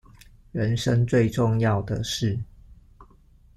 [0.51, 2.35] 人生最重要的事